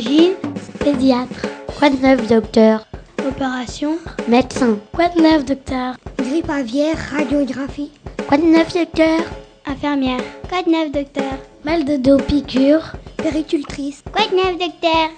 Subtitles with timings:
[0.00, 0.32] Imagine,
[0.82, 1.46] pédiatre.
[1.78, 2.86] Quoi de neuf, docteur?
[3.28, 4.78] Opération, Médecin.
[4.94, 5.94] quoi de neuf, docteur?
[6.18, 7.92] Grippe aviaire, radiographie.
[8.26, 9.20] Quoi de neuf, docteur?
[9.66, 11.34] Infirmière, quoi de neuf, docteur?
[11.66, 12.92] Mal de dos, piqûre.
[13.18, 14.02] Péricultrice.
[14.10, 15.10] Quoi de neuf, docteur?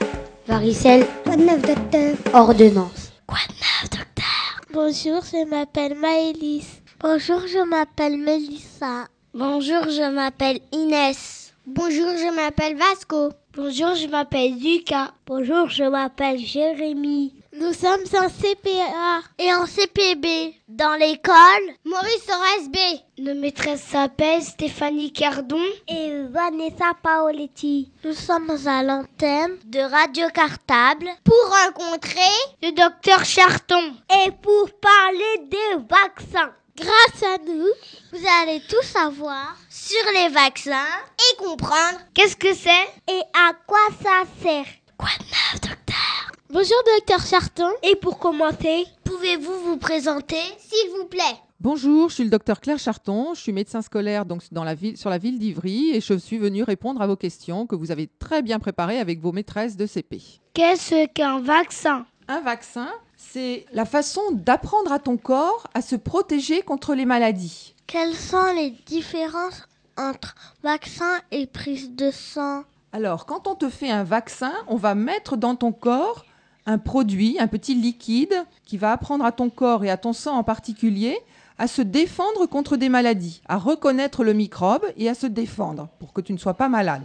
[0.49, 2.15] Varicelle, Quoi de neuf, docteur?
[2.35, 3.13] Ordonnance.
[3.29, 4.61] Quoi de neuf, docteur?
[4.73, 6.83] Bonjour, je m'appelle Maëlys.
[6.99, 9.07] Bonjour, je m'appelle Mélissa.
[9.33, 11.42] Bonjour, je m'appelle Inès.
[11.67, 13.31] Bonjour, je m'appelle Vasco.
[13.55, 15.13] Bonjour, je m'appelle Lucas.
[15.27, 17.35] Bonjour, je m'appelle Jérémy.
[17.55, 21.37] Nous sommes en CPA Et en CPB, dans l'école,
[21.85, 22.77] Maurice Horace B.
[23.19, 27.93] nos maîtresses s'appellent Stéphanie Cardon et Vanessa Paoletti.
[28.05, 32.21] Nous sommes à l'antenne de Radio Cartable Pour rencontrer
[32.63, 33.93] le docteur Charton.
[34.27, 36.53] et pour parler des vaccins.
[36.77, 37.67] Grâce à nous,
[38.13, 40.87] vous allez tout savoir sur les vaccins.
[41.19, 44.65] et comprendre Qu'est-ce que c'est et à quoi ça sert.
[44.97, 46.33] Quoi de neuf, docteur?
[46.51, 47.71] Bonjour, docteur Charton.
[47.83, 51.37] Et pour commencer, Pouvez-vous vous présenter S'il vous plaît?
[51.61, 54.97] Bonjour, je suis le docteur Claire Charton, je suis médecin scolaire donc dans la ville,
[54.97, 58.09] sur la ville d'Ivry et je suis venue répondre à vos questions que vous avez
[58.19, 60.21] très bien préparées avec vos maîtresses de CP.
[60.55, 62.05] Qu'est-ce qu'un vaccin?
[62.27, 62.89] Un vaccin,
[63.31, 67.75] c'est la façon d'apprendre à ton corps à se protéger contre les maladies.
[67.87, 72.65] quelles sont les différences entre vaccin et prise de sang?
[72.93, 76.25] Alors, quand on te fait un vaccin, on va mettre dans ton corps
[76.67, 78.35] un produit, un petit liquide
[78.65, 81.19] qui va apprendre à ton corps et à ton sang en particulier
[81.59, 86.13] à se défendre contre des maladies, à reconnaître le microbe et à se défendre pour
[86.13, 87.03] que tu ne sois pas malade.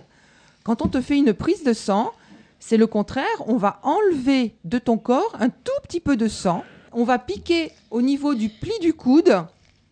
[0.63, 2.11] Quand on te fait une prise de sang,
[2.59, 6.63] c'est le contraire, on va enlever de ton corps un tout petit peu de sang,
[6.91, 9.43] on va piquer au niveau du pli du coude.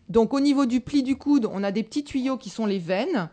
[0.08, 2.78] Donc au niveau du pli du coude, on a des petits tuyaux qui sont les
[2.78, 3.28] veines,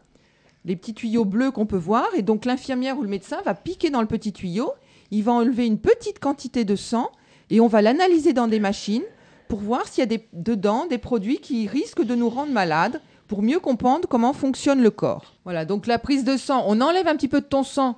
[0.66, 3.90] les petits tuyaux bleus qu'on peut voir et donc l'infirmière ou le médecin va piquer
[3.90, 4.72] dans le petit tuyau,
[5.12, 7.12] il va enlever une petite quantité de sang
[7.50, 9.04] et on va l'analyser dans des machines
[9.48, 13.42] pour voir s'il y a dedans des produits qui risquent de nous rendre malades pour
[13.42, 15.36] mieux comprendre comment fonctionne le corps.
[15.44, 17.98] Voilà, donc la prise de sang, on enlève un petit peu de ton sang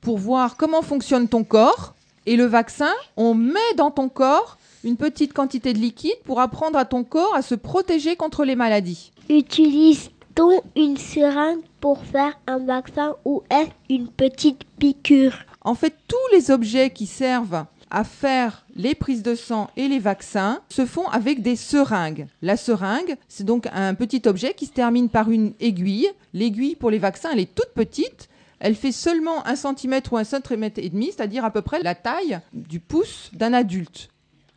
[0.00, 1.94] pour voir comment fonctionne ton corps
[2.26, 6.78] et le vaccin, on met dans ton corps une petite quantité de liquide pour apprendre
[6.78, 9.12] à ton corps à se protéger contre les maladies.
[9.28, 15.38] Utilise-t-on une seringue pour faire un vaccin ou est-ce une petite piqûre?
[15.62, 20.00] En fait, tous les objets qui servent à faire les prises de sang et les
[20.00, 22.26] vaccins se font avec des seringues.
[22.42, 26.08] La seringue, c'est donc un petit objet qui se termine par une aiguille.
[26.34, 28.28] L'aiguille pour les vaccins, elle est toute petite.
[28.58, 31.94] Elle fait seulement un centimètre ou un centimètre et demi, c'est-à-dire à peu près la
[31.94, 34.08] taille du pouce d'un adulte.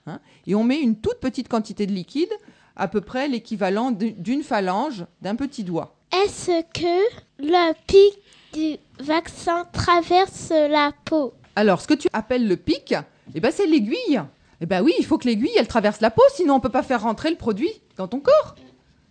[0.07, 0.19] Hein.
[0.47, 2.31] et on met une toute petite quantité de liquide,
[2.75, 5.95] à peu près l'équivalent d'une phalange d'un petit doigt.
[6.23, 8.23] Est-ce que le pic
[8.53, 11.33] du vaccin traverse la peau?
[11.55, 12.95] Alors, ce que tu appelles le pic,
[13.35, 14.21] eh ben, c'est l'aiguille.
[14.61, 16.83] Eh ben oui, il faut que l'aiguille, elle traverse la peau, sinon on peut pas
[16.83, 18.55] faire rentrer le produit dans ton corps.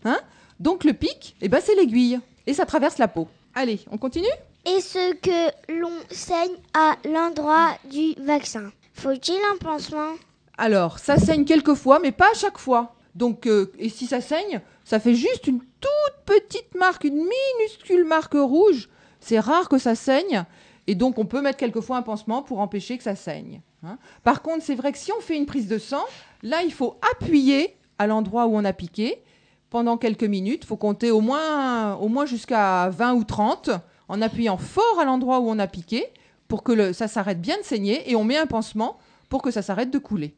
[0.05, 0.19] Hein
[0.59, 2.19] Donc le pic, eh ben, c'est l'aiguille.
[2.47, 3.29] Et ça traverse la peau.
[3.55, 4.27] Allez, on continue?
[4.69, 10.13] Est-ce que l'on saigne à l'endroit du vaccin Faut-il un pansement?
[10.59, 12.95] Alors, ça saigne quelquefois, mais pas à chaque fois.
[13.15, 18.05] Donc, euh, et si ça saigne, ça fait juste une toute petite marque, une minuscule
[18.05, 18.91] marque rouge.
[19.21, 20.45] C'est rare que ça saigne.
[20.87, 23.63] Et donc, on peut mettre quelquefois un pansement pour empêcher que ça saigne.
[23.85, 23.97] hein.
[24.23, 26.05] Par contre, c'est vrai que si on fait une prise de sang,
[26.43, 29.23] là, il faut appuyer à l'endroit où on a piqué
[29.71, 30.65] pendant quelques minutes.
[30.65, 33.71] Il faut compter au moins, au moins jusqu'à 20 ou 30
[34.09, 36.07] en appuyant fort à l'endroit où on a piqué
[36.49, 38.11] pour que ça s'arrête bien de saigner.
[38.11, 38.99] Et on met un pansement
[39.29, 40.35] pour que ça s'arrête de couler.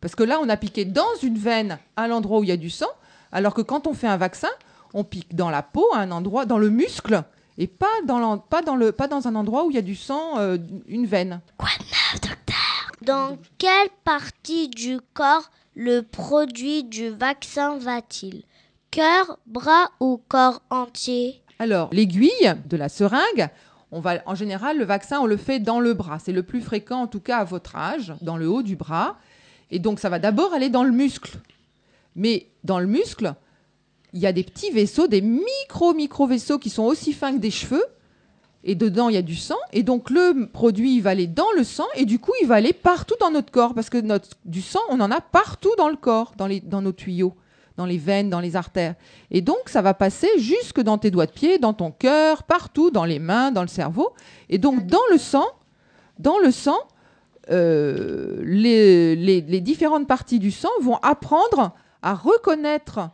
[0.00, 2.56] Parce que là, on a piqué dans une veine à l'endroit où il y a
[2.56, 2.90] du sang,
[3.32, 4.50] alors que quand on fait un vaccin,
[4.92, 7.24] on pique dans la peau, à un endroit, dans le muscle,
[7.56, 8.40] et pas dans
[9.28, 11.40] un endroit où il y a du sang, euh, une veine.
[11.56, 12.92] Quoi de neuf, docteur?
[13.02, 18.44] Dans quelle partie du corps le produit du vaccin va-t-il?
[18.90, 21.42] Cœur, bras ou corps entier?
[21.58, 23.48] Alors, l'aiguille de la seringue,
[23.92, 26.18] on va, en général, le vaccin, on le fait dans le bras.
[26.18, 29.16] C'est le plus fréquent, en tout cas à votre âge, dans le haut du bras.
[29.70, 31.38] Et donc, ça va d'abord aller dans le muscle.
[32.16, 33.34] Mais dans le muscle,
[34.12, 37.84] il y a des petits vaisseaux, des micro-micro-vaisseaux qui sont aussi fins que des cheveux.
[38.64, 39.58] Et dedans, il y a du sang.
[39.72, 41.86] Et donc, le produit, il va aller dans le sang.
[41.94, 43.74] Et du coup, il va aller partout dans notre corps.
[43.74, 46.82] Parce que notre, du sang, on en a partout dans le corps, dans, les, dans
[46.82, 47.34] nos tuyaux,
[47.76, 48.94] dans les veines, dans les artères.
[49.30, 52.90] Et donc, ça va passer jusque dans tes doigts de pied, dans ton cœur, partout,
[52.90, 54.12] dans les mains, dans le cerveau.
[54.48, 55.46] Et donc, dans le sang,
[56.18, 56.78] dans le sang,
[57.50, 61.72] euh, les, les- les différentes parties du sang vont apprendre
[62.02, 63.10] à reconnaître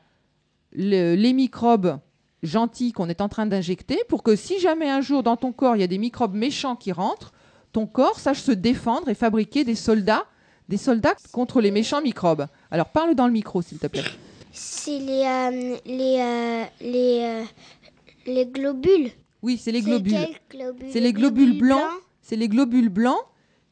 [0.72, 1.98] le- les microbes
[2.42, 5.76] gentils qu'on est en train d'injecter pour que si jamais un jour dans ton corps
[5.76, 7.32] il y a des microbes méchants qui rentrent,
[7.72, 10.24] ton corps sache se défendre et fabriquer des soldats,
[10.68, 12.46] des soldats contre les méchants microbes.
[12.70, 14.04] Alors parle dans le micro, s'il te plaît.
[14.52, 17.44] C'est les, euh, les, euh, les, euh,
[18.26, 19.10] les globules.
[19.42, 20.16] Oui, c'est les globules.
[20.90, 21.90] C'est les globules blancs.
[22.20, 23.20] C'est les globules blancs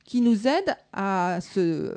[0.05, 1.95] qui nous aident à se,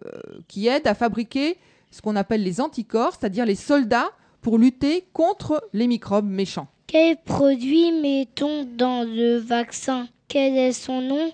[0.47, 1.57] qui aident à fabriquer
[1.91, 4.11] ce qu'on appelle les anticorps, c'est-à-dire les soldats
[4.41, 6.67] pour lutter contre les microbes méchants.
[6.87, 10.07] Quel produit mettons dans le vaccin?
[10.27, 11.31] Quel est son nom?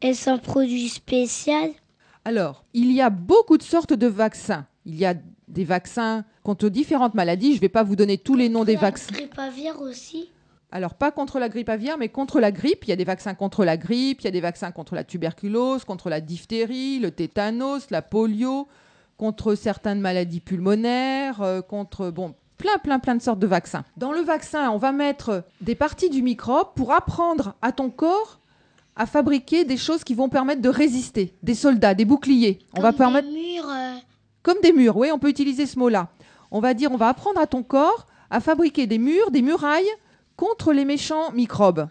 [0.00, 1.70] Est-ce un produit spécial?
[2.24, 4.66] Alors, il y a beaucoup de sortes de vaccins.
[4.86, 5.14] Il y a
[5.50, 7.50] des vaccins contre différentes maladies.
[7.52, 9.12] Je ne vais pas vous donner tous les noms des vaccins.
[9.12, 10.30] Grippe aviaire aussi
[10.72, 12.84] Alors, pas contre la grippe aviaire, mais contre la grippe.
[12.84, 15.04] Il y a des vaccins contre la grippe, il y a des vaccins contre la
[15.04, 18.68] tuberculose, contre la diphtérie, le tétanos, la polio,
[19.16, 23.84] contre certaines maladies pulmonaires, euh, contre bon, plein, plein, plein de sortes de vaccins.
[23.96, 28.38] Dans le vaccin, on va mettre des parties du microbe pour apprendre à ton corps
[28.96, 32.58] à fabriquer des choses qui vont permettre de résister, des soldats, des boucliers.
[32.76, 33.68] On va permettre murs.
[33.68, 33.89] euh,
[34.42, 36.08] comme des murs, oui, on peut utiliser ce mot-là.
[36.50, 39.88] On va dire, on va apprendre à ton corps à fabriquer des murs, des murailles
[40.36, 41.88] contre les méchants microbes.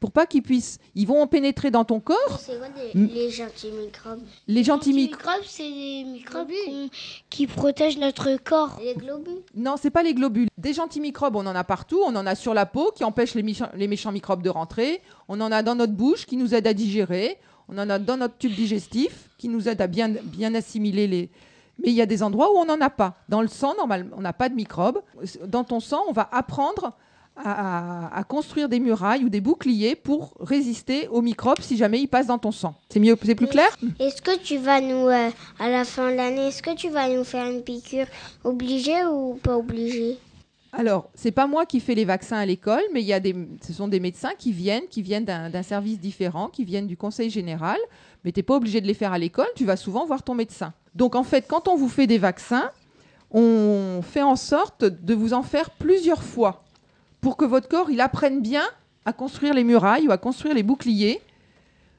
[0.00, 2.40] Pour pas qu'ils puissent, ils vont pénétrer dans ton corps.
[2.40, 3.06] C'est quoi Mm.
[3.06, 5.20] les, gentils microbes Les gentils microbes.
[5.20, 6.88] microbes, c'est des microbes qu'on-
[7.30, 8.80] qui protègent notre corps.
[8.82, 10.48] Les globules Non, c'est pas les globules.
[10.58, 12.00] Des gentils microbes, on en a partout.
[12.04, 15.00] On en a sur la peau qui empêchent les, méchants- les méchants microbes de rentrer.
[15.28, 17.38] On en a dans notre bouche qui nous aident à digérer.
[17.68, 21.30] On en a dans notre tube digestif qui nous aide à bien, bien assimiler les.
[21.78, 23.16] Mais il y a des endroits où on n'en a pas.
[23.28, 25.00] Dans le sang, normalement, on n'a pas de microbes.
[25.46, 26.94] Dans ton sang, on va apprendre
[27.36, 32.26] à, construire des murailles ou des boucliers pour résister aux microbes si jamais ils passent
[32.26, 32.74] dans ton sang.
[32.90, 33.68] C'est mieux, c'est plus clair?
[33.98, 37.08] Est-ce que tu vas nous, euh, à la fin de l'année, est-ce que tu vas
[37.08, 38.06] nous faire une piqûre
[38.44, 40.18] obligée ou pas obligée?
[40.74, 43.34] Alors, c'est pas moi qui fais les vaccins à l'école, mais il y a des,
[43.66, 46.96] ce sont des médecins qui viennent, qui viennent d'un d'un service différent, qui viennent du
[46.96, 47.76] conseil général.
[48.24, 50.34] Mais tu n'es pas obligé de les faire à l'école, tu vas souvent voir ton
[50.34, 50.72] médecin.
[50.94, 52.70] Donc, en fait, quand on vous fait des vaccins,
[53.30, 56.64] on fait en sorte de vous en faire plusieurs fois
[57.20, 58.64] pour que votre corps il apprenne bien
[59.04, 61.20] à construire les murailles ou à construire les boucliers.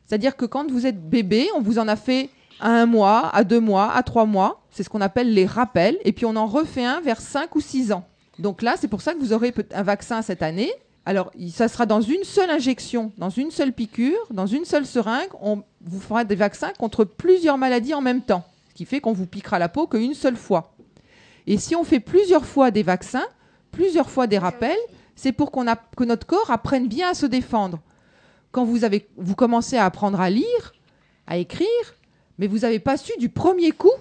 [0.06, 2.30] C'est-à-dire que quand vous êtes bébé, on vous en a fait
[2.60, 4.62] à un mois, à deux mois, à trois mois.
[4.69, 5.98] C'est ce qu'on appelle les rappels.
[6.04, 8.06] Et puis on en refait un vers cinq ou six ans.
[8.40, 10.72] Donc là, c'est pour ça que vous aurez un vaccin cette année.
[11.06, 15.30] Alors, ça sera dans une seule injection, dans une seule piqûre, dans une seule seringue.
[15.42, 18.45] On vous fera des vaccins contre plusieurs maladies en même temps.
[18.73, 20.75] Ce qui fait qu'on vous piquera la peau qu'une seule fois.
[21.45, 23.27] Et si on fait plusieurs fois des vaccins,
[23.71, 24.79] plusieurs fois des rappels,
[25.15, 27.79] c'est pour que notre corps apprenne bien à se défendre.
[28.51, 30.73] Quand vous, avez, vous commencez à apprendre à lire,
[31.27, 31.67] à écrire,
[32.39, 33.91] mais vous n'avez pas su du premier coup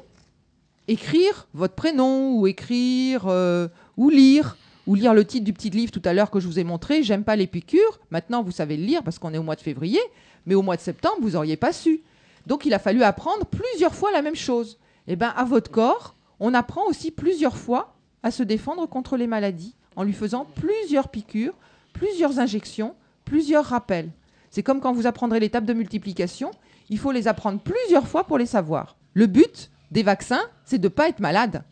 [0.88, 5.92] écrire votre prénom ou écrire euh, ou lire ou lire le titre du petit livre
[5.92, 7.02] tout à l'heure que je vous ai montré.
[7.02, 8.00] J'aime pas les piqûres.
[8.10, 10.00] Maintenant, vous savez le lire parce qu'on est au mois de février,
[10.46, 12.00] mais au mois de septembre, vous auriez pas su.
[12.46, 14.78] Donc, il a fallu apprendre plusieurs fois la même chose.
[15.06, 19.26] Eh ben, à votre corps, on apprend aussi plusieurs fois à se défendre contre les
[19.26, 21.54] maladies en lui faisant plusieurs piqûres,
[21.92, 22.94] plusieurs injections,
[23.24, 24.10] plusieurs rappels.
[24.50, 26.50] C'est comme quand vous apprendrez les tables de multiplication,
[26.88, 28.96] il faut les apprendre plusieurs fois pour les savoir.
[29.14, 31.64] Le but des vaccins, c'est de ne pas être malade.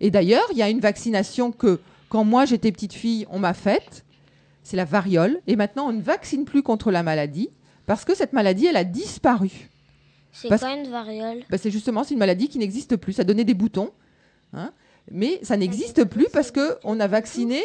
[0.00, 3.54] Et d'ailleurs, il y a une vaccination que, quand moi j'étais petite fille, on m'a
[3.54, 4.04] faite,
[4.62, 5.40] c'est la variole.
[5.46, 7.50] Et maintenant, on ne vaccine plus contre la maladie
[7.86, 9.70] parce que cette maladie, elle a disparu.
[10.32, 11.42] C'est Parce- quoi une variole?
[11.50, 13.12] Bah, c'est justement c'est une maladie qui n'existe plus.
[13.12, 13.90] Ça donnait des boutons,
[14.54, 14.72] hein.
[15.10, 17.62] mais ça n'existe plus parce que on a vacciné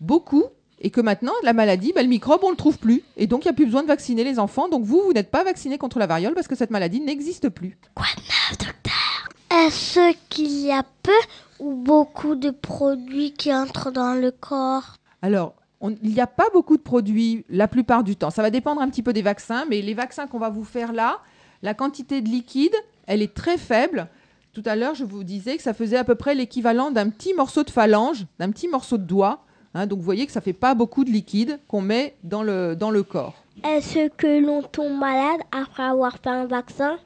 [0.00, 0.44] beaucoup
[0.80, 3.48] et que maintenant la maladie, bah, le microbe, on le trouve plus et donc il
[3.48, 4.68] n'y a plus besoin de vacciner les enfants.
[4.68, 7.76] Donc vous, vous n'êtes pas vacciné contre la variole parce que cette maladie n'existe plus.
[7.94, 9.28] Quoi de neuf, docteur?
[9.66, 11.10] Est-ce qu'il y a peu
[11.58, 14.94] ou beaucoup de produits qui entrent dans le corps?
[15.22, 18.30] Alors, on- il n'y a pas beaucoup de produits la plupart du temps.
[18.30, 20.92] Ça va dépendre un petit peu des vaccins, mais les vaccins qu'on va vous faire
[20.92, 21.18] là,
[21.62, 22.74] la quantité de liquide,
[23.06, 24.08] elle est très faible.
[24.52, 27.34] Tout à l'heure, je vous disais que ça faisait à peu près l'équivalent d'un petit
[27.34, 29.44] morceau de phalange, d'un petit morceau de doigt.
[29.74, 29.86] hein.
[29.86, 32.90] donc vous voyez que ça fait pas beaucoup de liquide qu'on met dans le, dans
[32.90, 33.44] le corps.
[33.64, 36.98] Est-ce que l'on tombe malade après avoir fait un vaccin?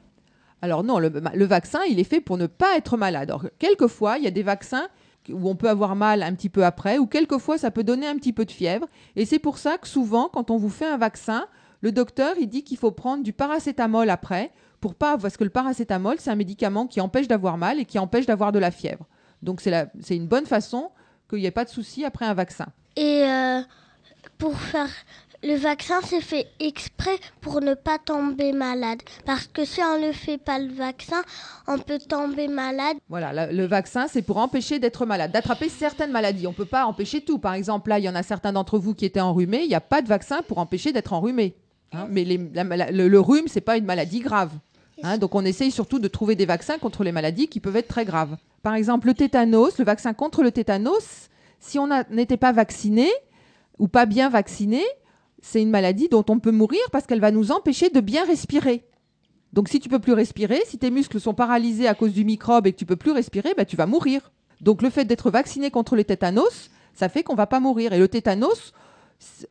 [0.61, 3.29] Alors non, le, le vaccin, il est fait pour ne pas être malade.
[3.29, 4.87] Alors, quelquefois, il y a des vaccins
[5.29, 8.15] où on peut avoir mal un petit peu après, ou quelquefois, ça peut donner un
[8.15, 8.87] petit peu de fièvre.
[9.15, 11.47] Et c'est pour ça que souvent, quand on vous fait un vaccin,
[11.83, 15.49] le docteur, il dit qu'il faut prendre du paracétamol après, pour pas, parce que le
[15.51, 19.05] paracétamol, c'est un médicament qui empêche d'avoir mal et qui empêche d'avoir de la fièvre.
[19.43, 20.89] Donc c'est une bonne façon
[21.29, 22.67] qu'il n'y ait pas de souci après un vaccin.
[22.95, 23.61] Et euh,
[24.37, 24.89] pour faire
[25.43, 29.01] le vaccin, c'est fait exprès pour ne pas tomber malade.
[29.25, 31.21] Parce que si on ne fait pas le vaccin,
[31.67, 32.95] on peut tomber malade.
[33.09, 36.47] Voilà, la- le vaccin, c'est pour empêcher d'être malade, d'attraper certaines maladies.
[36.47, 37.39] On ne peut pas empêcher tout.
[37.39, 39.63] Par exemple, là, il y en a certains d'entre vous qui étaient enrhumés.
[39.63, 41.57] Il n'y a pas de vaccin pour empêcher d'être enrhumé.
[41.93, 44.51] Hein, mais les- la mala- le, le rhume, c'est pas une maladie grave.
[45.03, 47.87] Hein, donc on essaye surtout de trouver des vaccins contre les maladies qui peuvent être
[47.87, 48.37] très graves.
[48.61, 53.09] Par exemple, le tétanos, le vaccin contre le tétanos, si on n'était pas vacciné
[53.79, 54.81] ou pas bien vacciné,
[55.41, 58.83] c'est une maladie dont on peut mourir parce qu'elle va nous empêcher de bien respirer.
[59.51, 62.65] Donc si tu peux plus respirer, si tes muscles sont paralysés à cause du microbe
[62.67, 64.31] et que tu peux plus respirer, bah, tu vas mourir.
[64.61, 67.91] Donc le fait d'être vacciné contre le tétanos, ça fait qu'on va pas mourir.
[67.93, 68.73] Et le tétanos,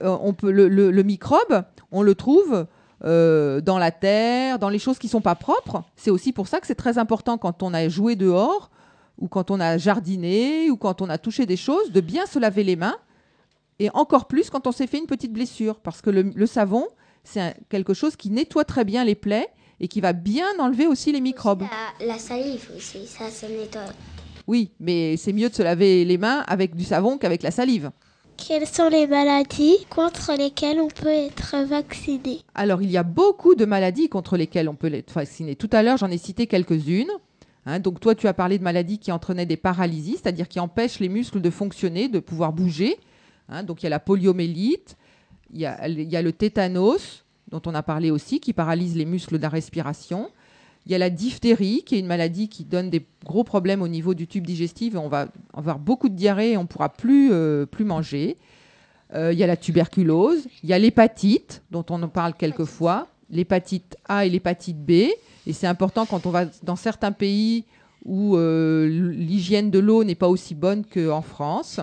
[0.01, 2.67] on peut le, le- le microbe, on le trouve
[3.05, 5.83] euh, dans la terre, dans les choses qui sont pas propres.
[5.97, 8.71] C'est aussi pour ça que c'est très important quand on a joué dehors
[9.19, 12.39] ou quand on a jardiné ou quand on a touché des choses, de bien se
[12.39, 12.97] laver les mains.
[13.79, 16.87] Et encore plus quand on s'est fait une petite blessure, parce que le, le savon,
[17.25, 19.49] c'est quelque chose qui nettoie très bien les plaies
[19.81, 21.65] et qui va bien enlever aussi les microbes.
[22.01, 23.83] La, la salive aussi, ça, ça nettoie.
[24.47, 27.91] Oui, mais c'est mieux de se laver les mains avec du savon qu'avec la salive.
[28.37, 33.55] Quelles sont les maladies contre lesquelles on peut être vacciné Alors, il y a beaucoup
[33.55, 35.55] de maladies contre lesquelles on peut être vacciné.
[35.55, 37.11] Tout à l'heure, j'en ai cité quelques-unes.
[37.67, 40.99] Hein, donc, toi, tu as parlé de maladies qui entraînaient des paralysies, c'est-à-dire qui empêchent
[40.99, 42.99] les muscles de fonctionner, de pouvoir bouger.
[43.49, 44.97] Hein, donc, il y a la poliomélite,
[45.53, 49.05] il y il y a le tétanos, dont on a parlé aussi, qui paralyse les
[49.05, 50.31] muscles de la respiration.
[50.87, 53.89] Il y a la diphtérie, qui est une maladie qui donne des gros problèmes au
[53.89, 54.97] niveau du tube digestif.
[54.97, 58.37] On va avoir beaucoup de diarrhée et on ne pourra plus, euh, manger.
[59.15, 60.49] Euh, il y a la tuberculose.
[60.65, 63.07] Il y a l'hépatite, dont on en parle quelquefois.
[63.31, 64.91] L'hépatite A et l'hépatite B.
[65.47, 67.65] Et c'est important quand on va dans certains pays
[68.05, 71.79] où euh, l'hygiène de l'eau n'est pas aussi bonne qu'en France.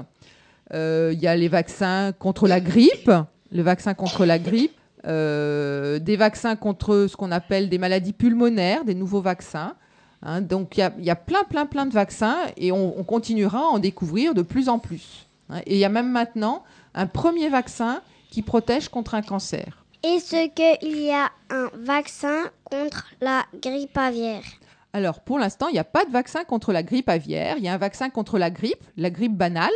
[0.72, 3.12] Il y a les vaccins contre la grippe.
[3.52, 4.79] Le vaccin contre la grippe.
[5.06, 9.76] Euh, des vaccins contre ce qu'on appelle des maladies pulmonaires, des nouveaux vaccins.
[10.22, 13.00] Hein, donc il y a, il y a plein, plein, plein de vaccins et on,
[13.00, 15.26] on continuera à en découvrir de plus en plus.
[15.50, 15.62] hein.
[15.66, 16.64] et il y a même maintenant
[16.94, 19.86] un premier vaccin qui protège contre un cancer.
[20.04, 24.44] Est-ce qu'il y a un vaccin contre la grippe aviaire?
[24.92, 27.56] Alors pour l'instant, il n'y a pas de vaccin contre la grippe aviaire.
[27.58, 29.72] Il y a un vaccin contre la grippe, la grippe banale.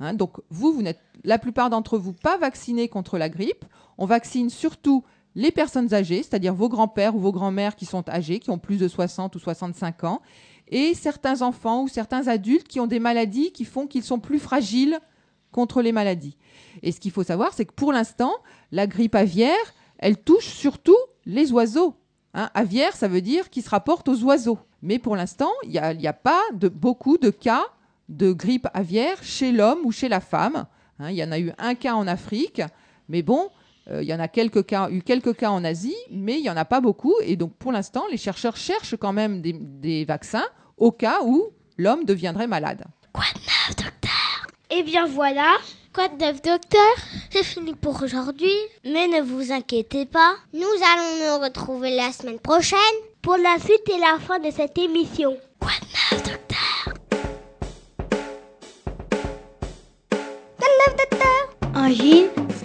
[0.00, 0.14] Hein.
[0.14, 3.64] donc vous, vous n'êtes la plupart d'entre vous pas vaccinés contre la grippe.
[3.98, 8.38] On vaccine surtout les personnes âgées, c'est-à-dire vos grands-pères ou vos grands-mères qui sont âgés,
[8.38, 10.22] qui ont plus de 60 ou 65 ans,
[10.68, 14.38] et certains enfants ou certains adultes qui ont des maladies qui font qu'ils sont plus
[14.38, 14.98] fragiles
[15.50, 16.36] contre les maladies.
[16.82, 18.32] Et ce qu'il faut savoir, c'est que pour l'instant,
[18.72, 20.96] la grippe aviaire, elle touche surtout
[21.26, 21.94] les oiseaux.
[22.34, 24.58] Hein, aviaire, ça veut dire qui se rapporte aux oiseaux.
[24.82, 27.64] Mais pour l'instant, il n'y a, a pas de, beaucoup de cas
[28.08, 30.66] de grippe aviaire chez l'homme ou chez la femme.
[30.98, 32.62] Hein, il y en a eu un cas en Afrique,
[33.08, 33.50] mais bon,
[33.90, 36.50] euh, il y en a quelques cas, eu quelques cas en Asie, mais il n'y
[36.50, 37.14] en a pas beaucoup.
[37.22, 40.46] Et donc pour l'instant, les chercheurs cherchent quand même des, des vaccins
[40.76, 42.84] au cas où l'homme deviendrait malade.
[43.12, 44.46] Quoi de neuf, docteur?
[44.70, 45.52] Eh bien voilà,
[45.94, 46.96] Quoi de neuf, docteur?
[47.30, 48.50] C'est fini pour aujourd'hui.
[48.84, 52.78] Mais ne vous inquiétez pas, Nous allons nous retrouver la semaine prochaine.
[53.22, 55.36] Pour la suite et la fin de cette émission.
[55.60, 56.33] Quoi de neuf, docteur?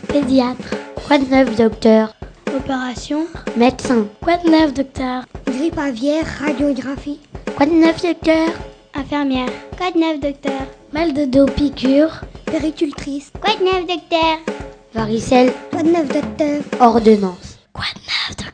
[0.08, 0.76] Pédiatre,
[1.08, 2.14] Quoi de neuf, docteur?
[2.56, 4.08] Opération, Médecin.
[4.22, 7.20] quoi de neuf docteur, Grippe aviaire, radiographie.
[7.56, 8.48] Quoi de neuf, docteur?
[8.96, 10.62] Infirmière, quoi de neuf docteur,
[10.94, 12.22] Mal de dos, piqûre.
[12.46, 13.32] Péricultrice.
[13.40, 14.38] quoi de neuf docteur,
[14.94, 15.52] Varicelle.
[15.72, 16.62] Quoi de neuf, docteur?
[16.80, 17.60] Ordonnance.
[17.74, 18.49] Quoi de neuf, docteur?